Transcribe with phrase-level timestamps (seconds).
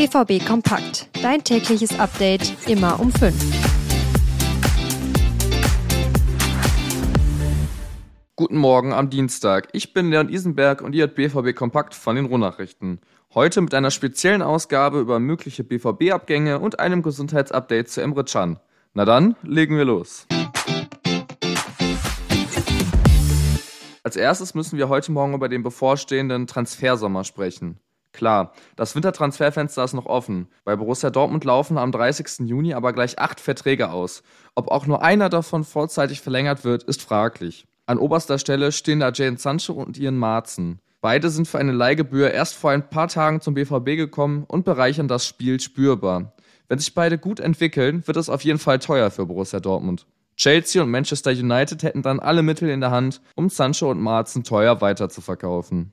[0.00, 1.10] BVB Kompakt.
[1.20, 3.34] Dein tägliches Update immer um 5.
[8.34, 9.68] Guten Morgen am Dienstag.
[9.74, 13.02] Ich bin Leon Isenberg und ihr hört BVB Kompakt von den Ruhrnachrichten.
[13.34, 18.58] Heute mit einer speziellen Ausgabe über mögliche BVB-Abgänge und einem Gesundheitsupdate zu Emre Can.
[18.94, 20.26] Na dann, legen wir los.
[24.02, 27.80] Als erstes müssen wir heute Morgen über den bevorstehenden Transfersommer sprechen.
[28.12, 30.48] Klar, das Wintertransferfenster ist noch offen.
[30.64, 32.48] Bei Borussia Dortmund laufen am 30.
[32.48, 34.22] Juni aber gleich acht Verträge aus.
[34.54, 37.66] Ob auch nur einer davon vorzeitig verlängert wird, ist fraglich.
[37.86, 40.80] An oberster Stelle stehen da Jane Sancho und Ian Marzen.
[41.00, 45.08] Beide sind für eine Leihgebühr erst vor ein paar Tagen zum BVB gekommen und bereichern
[45.08, 46.34] das Spiel spürbar.
[46.68, 50.06] Wenn sich beide gut entwickeln, wird es auf jeden Fall teuer für Borussia Dortmund.
[50.36, 54.44] Chelsea und Manchester United hätten dann alle Mittel in der Hand, um Sancho und Marzen
[54.44, 55.92] teuer weiterzuverkaufen.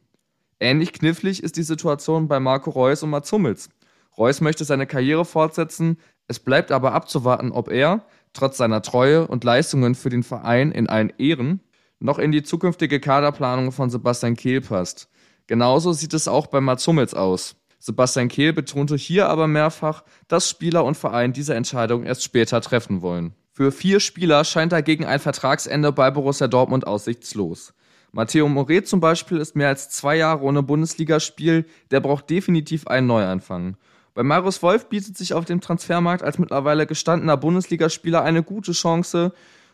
[0.59, 3.70] Ähnlich knifflig ist die Situation bei Marco Reus und Mats Hummels.
[4.18, 9.43] Reus möchte seine Karriere fortsetzen, es bleibt aber abzuwarten, ob er, trotz seiner Treue und
[9.43, 11.62] Leistungen für den Verein in allen Ehren,
[11.99, 15.09] noch in die zukünftige Kaderplanung von Sebastian Kehl passt.
[15.45, 17.55] Genauso sieht es auch bei Mats Hummels aus.
[17.79, 23.01] Sebastian Kehl betonte hier aber mehrfach, dass Spieler und Verein diese Entscheidung erst später treffen
[23.01, 23.34] wollen.
[23.51, 27.73] Für vier Spieler scheint dagegen ein Vertragsende bei Borussia Dortmund aussichtslos.
[28.12, 33.08] Matteo Moret zum Beispiel ist mehr als zwei Jahre ohne Bundesligaspiel, der braucht definitiv einen
[33.08, 33.76] Neuanfang.
[34.13, 39.34] Bei Marius Wolf bietet sich auf dem Transfermarkt als mittlerweile gestandener Bundesligaspieler eine gute Chance.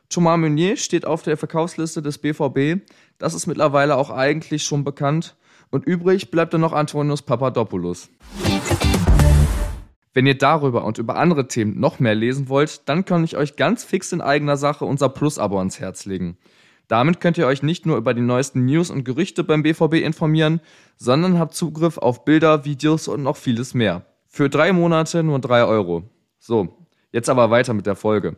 [0.09, 2.81] Thomas Meunier steht auf der Verkaufsliste des BVB,
[3.19, 5.35] das ist mittlerweile auch eigentlich schon bekannt.
[5.69, 8.09] Und übrig bleibt dann noch Antonius Papadopoulos.
[10.13, 13.55] Wenn ihr darüber und über andere Themen noch mehr lesen wollt, dann kann ich euch
[13.55, 16.37] ganz fix in eigener Sache unser Plus-Abo ans Herz legen.
[16.93, 20.61] Damit könnt ihr euch nicht nur über die neuesten News und Gerüchte beim BVB informieren,
[20.95, 24.05] sondern habt Zugriff auf Bilder, Videos und noch vieles mehr.
[24.27, 26.03] Für drei Monate nur drei Euro.
[26.37, 26.77] So,
[27.11, 28.35] jetzt aber weiter mit der Folge.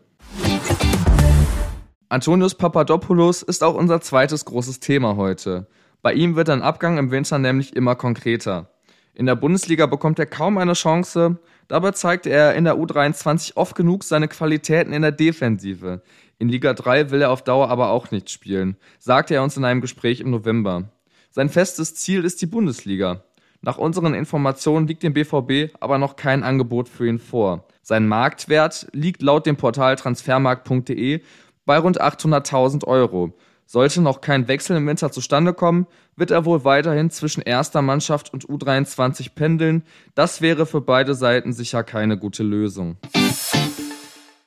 [2.08, 5.68] Antonius Papadopoulos ist auch unser zweites großes Thema heute.
[6.02, 8.70] Bei ihm wird ein Abgang im Winter nämlich immer konkreter.
[9.18, 11.38] In der Bundesliga bekommt er kaum eine Chance,
[11.70, 16.02] dabei zeigt er in der U23 oft genug seine Qualitäten in der Defensive.
[16.38, 19.64] In Liga 3 will er auf Dauer aber auch nicht spielen, sagte er uns in
[19.64, 20.90] einem Gespräch im November.
[21.32, 23.24] Sein festes Ziel ist die Bundesliga.
[23.62, 27.66] Nach unseren Informationen liegt dem BVB aber noch kein Angebot für ihn vor.
[27.82, 31.22] Sein Marktwert liegt laut dem Portal transfermarkt.de
[31.66, 33.34] bei rund 800.000 Euro.
[33.66, 38.32] Sollte noch kein Wechsel im Winter zustande kommen, wird er wohl weiterhin zwischen erster Mannschaft
[38.32, 39.84] und U23 pendeln.
[40.14, 42.98] Das wäre für beide Seiten sicher keine gute Lösung.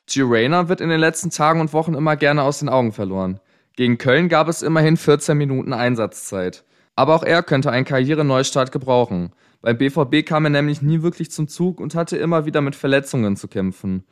[0.06, 0.22] G.
[0.22, 3.40] Rayner wird in den letzten Tagen und Wochen immer gerne aus den Augen verloren.
[3.76, 6.64] Gegen Köln gab es immerhin 14 Minuten Einsatzzeit.
[6.96, 9.32] Aber auch er könnte einen Karriereneustart gebrauchen.
[9.60, 13.36] Beim BVB kam er nämlich nie wirklich zum Zug und hatte immer wieder mit Verletzungen
[13.36, 14.04] zu kämpfen.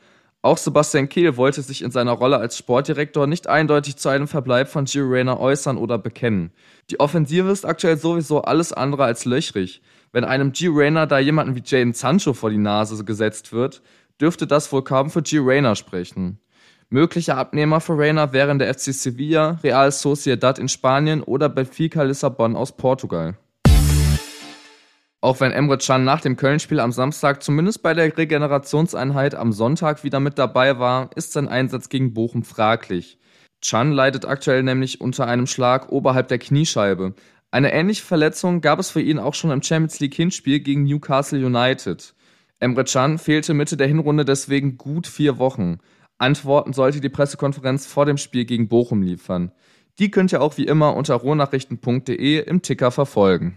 [0.43, 4.69] Auch Sebastian Kehl wollte sich in seiner Rolle als Sportdirektor nicht eindeutig zu einem Verbleib
[4.69, 6.53] von Gio Reyna äußern oder bekennen.
[6.91, 9.83] Die Offensive ist aktuell sowieso alles andere als löchrig.
[10.13, 13.83] Wenn einem Gio Reyna da jemanden wie Jaden Sancho vor die Nase gesetzt wird,
[14.21, 16.39] dürfte das wohl kaum für Gio Reyna sprechen.
[16.89, 22.55] Mögliche Abnehmer für Reyna wären der FC Sevilla, Real Sociedad in Spanien oder Benfica Lissabon
[22.55, 23.37] aus Portugal.
[25.21, 30.05] Auch wenn Emre Can nach dem Köln-Spiel am Samstag zumindest bei der Regenerationseinheit am Sonntag
[30.05, 33.19] wieder mit dabei war, ist sein Einsatz gegen Bochum fraglich.
[33.65, 37.15] Can leidet aktuell nämlich unter einem Schlag oberhalb der Kniescheibe.
[37.51, 41.45] Eine ähnliche Verletzung gab es für ihn auch schon im Champions League Hinspiel gegen Newcastle
[41.45, 42.15] United.
[42.59, 45.79] Emre Can fehlte Mitte der Hinrunde deswegen gut vier Wochen.
[46.19, 49.53] Antworten sollte die Pressekonferenz vor dem Spiel gegen Bochum liefern.
[49.99, 53.57] Die könnt ihr auch wie immer unter rohnachrichten.de im Ticker verfolgen.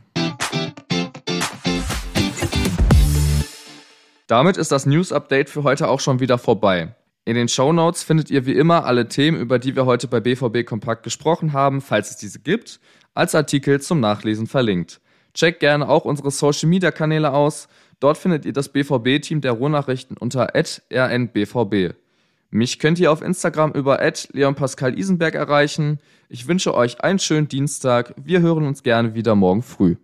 [4.30, 6.94] Damit ist das News Update für heute auch schon wieder vorbei.
[7.26, 10.20] In den Show Notes findet ihr wie immer alle Themen, über die wir heute bei
[10.20, 12.80] BVB Kompakt gesprochen haben, falls es diese gibt,
[13.16, 15.02] als Artikel zum Nachlesen verlinkt.
[15.34, 17.70] Checkt gerne auch unsere Social Media Kanäle aus.
[18.00, 21.96] Dort findet ihr das BVB-Team der Ruhrnachrichten unter rnbvb.
[22.52, 24.00] Mich könnt ihr auf Instagram über
[24.32, 25.98] Leon Pascal Isenberg erreichen.
[26.30, 28.14] Ich wünsche euch einen schönen Dienstag.
[28.16, 29.96] Wir hören uns gerne wieder morgen früh.